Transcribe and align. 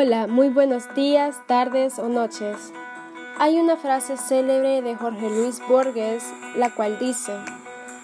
Hola, 0.00 0.28
muy 0.28 0.48
buenos 0.48 0.94
días, 0.94 1.40
tardes 1.48 1.98
o 1.98 2.08
noches. 2.08 2.72
Hay 3.40 3.58
una 3.58 3.76
frase 3.76 4.16
célebre 4.16 4.80
de 4.80 4.94
Jorge 4.94 5.28
Luis 5.28 5.60
Borges, 5.68 6.22
la 6.54 6.72
cual 6.72 7.00
dice, 7.00 7.32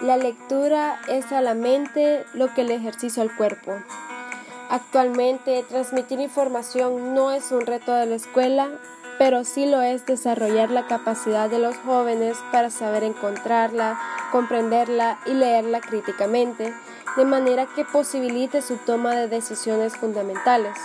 la 0.00 0.16
lectura 0.16 1.00
es 1.08 1.32
a 1.32 1.40
la 1.40 1.54
mente 1.54 2.24
lo 2.32 2.54
que 2.54 2.60
el 2.60 2.70
ejercicio 2.70 3.24
al 3.24 3.34
cuerpo. 3.34 3.72
Actualmente, 4.68 5.64
transmitir 5.68 6.20
información 6.20 7.12
no 7.12 7.32
es 7.32 7.50
un 7.50 7.62
reto 7.62 7.92
de 7.92 8.06
la 8.06 8.14
escuela, 8.14 8.68
pero 9.18 9.42
sí 9.42 9.66
lo 9.66 9.82
es 9.82 10.06
desarrollar 10.06 10.70
la 10.70 10.86
capacidad 10.86 11.50
de 11.50 11.58
los 11.58 11.76
jóvenes 11.78 12.38
para 12.52 12.70
saber 12.70 13.02
encontrarla, 13.02 13.98
comprenderla 14.30 15.18
y 15.26 15.34
leerla 15.34 15.80
críticamente, 15.80 16.72
de 17.16 17.24
manera 17.24 17.66
que 17.74 17.84
posibilite 17.84 18.62
su 18.62 18.76
toma 18.76 19.16
de 19.16 19.26
decisiones 19.26 19.96
fundamentales. 19.96 20.76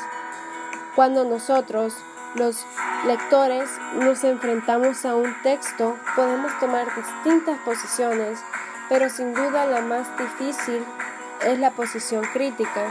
Cuando 0.96 1.26
nosotros, 1.26 1.94
los 2.36 2.66
lectores, 3.06 3.70
nos 3.96 4.24
enfrentamos 4.24 5.06
a 5.06 5.14
un 5.16 5.36
texto, 5.44 5.98
podemos 6.16 6.58
tomar 6.60 6.88
distintas 6.96 7.60
posiciones, 7.66 8.40
pero 8.88 9.10
sin 9.10 9.34
duda 9.34 9.66
la 9.66 9.82
más 9.82 10.08
difícil 10.18 10.86
es 11.46 11.60
la 11.60 11.72
posición 11.72 12.24
crítica, 12.32 12.88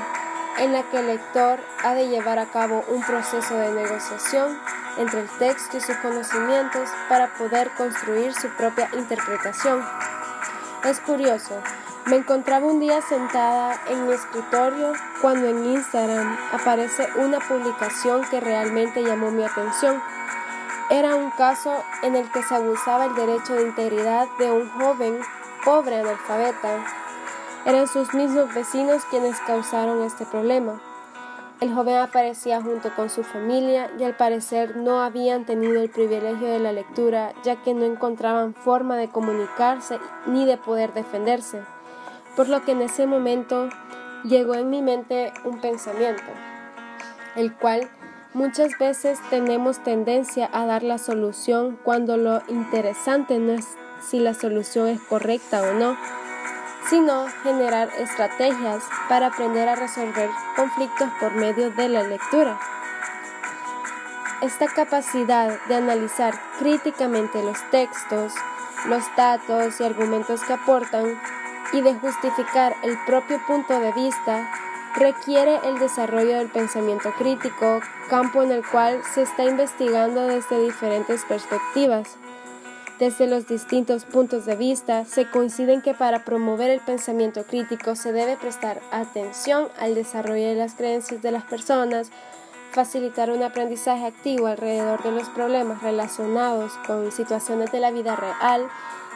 en 0.59 0.75
la 0.75 0.83
que 0.83 0.99
el 0.99 1.07
lector 1.07 1.61
ha 1.83 1.95
de 1.95 2.09
llevar 2.09 2.39
a 2.39 2.45
cabo 2.45 2.85
un 2.89 3.03
proceso 3.03 3.57
de 3.57 3.73
negociación 3.73 4.59
entre 4.99 5.21
el 5.21 5.29
texto 5.39 5.79
y 5.79 5.81
sus 5.81 5.97
conocimientos 5.97 6.91
para 7.09 7.33
poder 7.35 7.71
construir 7.71 8.35
su 8.35 8.49
propia 8.51 8.91
interpretación. 8.93 9.83
Es 10.85 11.01
curioso, 11.01 11.59
me 12.07 12.17
encontraba 12.17 12.67
un 12.67 12.81
día 12.81 13.01
sentada 13.01 13.81
en 13.89 14.07
mi 14.07 14.13
escritorio 14.13 14.93
cuando 15.23 15.49
en 15.49 15.65
Instagram 15.65 16.37
aparece 16.53 17.09
una 17.17 17.39
publicación 17.41 18.23
que 18.31 18.41
realmente 18.41 19.03
llamó 19.03 19.31
mi 19.31 19.43
atención. 19.43 20.03
Era 20.91 21.15
un 21.15 21.31
caso 21.31 21.73
en 22.03 22.15
el 22.15 22.31
que 22.31 22.43
se 22.43 22.57
abusaba 22.57 23.07
el 23.07 23.15
derecho 23.15 23.55
de 23.55 23.63
integridad 23.63 24.29
de 24.39 24.53
un 24.53 24.69
joven 24.69 25.19
pobre 25.65 26.01
analfabeta. 26.01 26.85
Eran 27.65 27.89
sus 27.89 28.13
mismos 28.13 28.53
vecinos 28.53 29.03
quienes 29.09 29.41
causaron 29.41 30.03
este 30.03 30.27
problema. 30.27 30.83
El 31.63 31.73
joven 31.73 31.97
aparecía 31.97 32.61
junto 32.61 32.95
con 32.95 33.09
su 33.09 33.23
familia 33.23 33.91
y 33.99 34.05
al 34.05 34.15
parecer 34.15 34.77
no 34.77 35.01
habían 35.01 35.47
tenido 35.47 35.81
el 35.81 35.89
privilegio 35.89 36.49
de 36.49 36.59
la 36.59 36.73
lectura 36.73 37.33
ya 37.45 37.63
que 37.63 37.73
no 37.73 37.87
encontraban 37.87 38.53
forma 38.53 38.99
de 38.99 39.09
comunicarse 39.09 39.99
ni 40.27 40.45
de 40.45 40.59
poder 40.59 40.93
defenderse 40.93 41.63
por 42.37 42.49
lo 42.49 42.65
que 42.65 42.73
en 42.73 42.83
ese 42.83 43.07
momento 43.07 43.69
llegó 44.25 44.55
en 44.55 44.71
mi 44.71 44.83
mente 44.83 45.33
un 45.45 45.61
pensamiento, 45.61 46.23
el 47.37 47.55
cual 47.55 47.89
muchas 48.33 48.79
veces 48.79 49.19
tenemos 49.31 49.83
tendencia 49.83 50.49
a 50.53 50.67
dar 50.67 50.83
la 50.83 50.99
solución 50.99 51.79
cuando 51.83 52.17
lo 52.17 52.43
interesante 52.49 53.39
no 53.39 53.53
es 53.53 53.67
si 54.03 54.19
la 54.19 54.35
solución 54.35 54.89
es 54.89 55.01
correcta 55.01 55.63
o 55.63 55.75
no, 55.75 55.97
sino 56.91 57.27
generar 57.43 57.89
estrategias 57.99 58.83
para 59.09 59.29
aprender 59.29 59.69
a 59.69 59.77
resolver 59.77 60.29
conflictos 60.57 61.09
por 61.21 61.33
medio 61.35 61.71
de 61.71 61.89
la 61.89 62.03
lectura. 62.03 62.59
Esta 64.43 64.67
capacidad 64.67 65.59
de 65.69 65.77
analizar 65.77 66.35
críticamente 66.59 67.43
los 67.43 67.59
textos, 67.71 68.35
los 68.87 69.03
datos 69.17 69.81
y 69.81 69.85
argumentos 69.85 70.43
que 70.45 70.53
aportan 70.53 71.19
y 71.75 71.83
de 71.83 71.95
justificar 71.95 72.77
el 72.85 72.97
propio 73.05 73.45
punto 73.47 73.79
de 73.81 73.93
vista 73.93 74.49
requiere 74.97 75.59
el 75.65 75.81
desarrollo 75.81 76.39
del 76.39 76.49
pensamiento 76.49 77.13
crítico, 77.19 77.81
campo 78.09 78.45
en 78.45 78.53
el 78.53 78.65
cual 78.65 79.03
se 79.13 79.23
está 79.23 79.45
investigando 79.45 80.29
desde 80.29 80.63
diferentes 80.63 81.25
perspectivas. 81.25 82.17
Desde 83.01 83.27
los 83.27 83.49
distintos 83.49 84.05
puntos 84.05 84.47
de 84.47 84.55
vista, 84.55 85.05
se 85.05 85.29
coinciden 85.29 85.83
que 85.83 85.95
para 85.95 86.25
promover 86.25 86.71
el 86.71 86.79
pensamiento 86.79 87.43
crítico 87.43 87.97
se 87.97 88.13
debe 88.13 88.37
prestar 88.37 88.81
atención 88.93 89.67
al 89.81 89.97
desarrollo 89.97 90.47
de 90.47 90.55
las 90.55 90.77
creencias 90.77 91.23
de 91.23 91.33
las 91.33 91.43
personas, 91.43 92.13
facilitar 92.71 93.31
un 93.31 93.43
aprendizaje 93.43 94.07
activo 94.07 94.47
alrededor 94.47 95.03
de 95.03 95.11
los 95.11 95.29
problemas 95.31 95.83
relacionados 95.83 96.73
con 96.87 97.11
situaciones 97.11 97.73
de 97.73 97.81
la 97.81 97.91
vida 97.91 98.15
real 98.15 98.69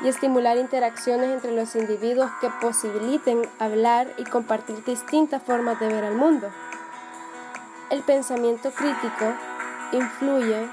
y 0.03 0.09
estimular 0.09 0.57
interacciones 0.57 1.31
entre 1.31 1.53
los 1.53 1.75
individuos 1.75 2.31
que 2.41 2.51
posibiliten 2.61 3.49
hablar 3.59 4.09
y 4.17 4.25
compartir 4.25 4.85
distintas 4.85 5.43
formas 5.43 5.81
de 5.81 5.89
ver 5.89 6.05
al 6.05 6.15
mundo. 6.15 6.49
El 7.91 8.03
pensamiento 8.03 8.71
crítico 8.71 9.35
influye 9.93 10.69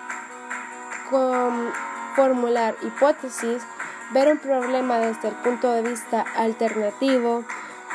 con 1.09 1.71
formular 2.15 2.75
hipótesis, 2.81 3.63
ver 4.11 4.31
un 4.31 4.37
problema 4.37 4.99
desde 4.99 5.29
el 5.29 5.35
punto 5.35 5.71
de 5.71 5.81
vista 5.81 6.25
alternativo, 6.35 7.43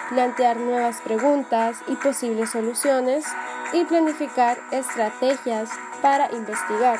plantear 0.08 0.56
nuevas 0.56 1.00
preguntas 1.02 1.78
y 1.86 1.96
posibles 1.96 2.50
soluciones 2.50 3.24
y 3.72 3.84
planificar 3.84 4.58
estrategias 4.72 5.70
para 6.02 6.30
investigar. 6.32 6.98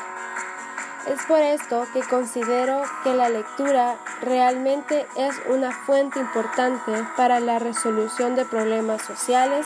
Es 1.07 1.19
por 1.27 1.39
esto 1.39 1.87
que 1.93 2.01
considero 2.01 2.83
que 3.03 3.15
la 3.15 3.27
lectura 3.29 3.97
realmente 4.21 5.07
es 5.15 5.35
una 5.49 5.71
fuente 5.71 6.19
importante 6.19 6.91
para 7.17 7.39
la 7.39 7.57
resolución 7.57 8.35
de 8.35 8.45
problemas 8.45 9.01
sociales 9.01 9.65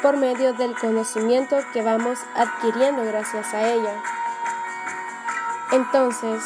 por 0.00 0.16
medio 0.16 0.54
del 0.54 0.74
conocimiento 0.74 1.58
que 1.74 1.82
vamos 1.82 2.18
adquiriendo 2.34 3.04
gracias 3.04 3.52
a 3.52 3.70
ella. 3.70 4.02
Entonces, 5.72 6.42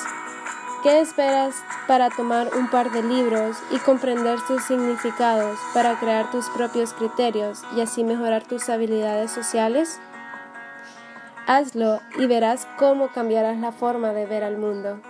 ¿qué 0.82 1.00
esperas 1.00 1.54
para 1.86 2.10
tomar 2.10 2.52
un 2.56 2.68
par 2.68 2.90
de 2.90 3.04
libros 3.04 3.56
y 3.70 3.78
comprender 3.78 4.40
sus 4.40 4.62
significados 4.64 5.56
para 5.72 6.00
crear 6.00 6.32
tus 6.32 6.48
propios 6.48 6.92
criterios 6.94 7.62
y 7.76 7.80
así 7.80 8.02
mejorar 8.02 8.42
tus 8.42 8.68
habilidades 8.68 9.30
sociales? 9.30 10.00
Hazlo 11.48 12.00
y 12.18 12.26
verás 12.26 12.66
cómo 12.76 13.12
cambiarás 13.12 13.56
la 13.58 13.70
forma 13.70 14.12
de 14.12 14.26
ver 14.26 14.42
al 14.42 14.58
mundo. 14.58 15.00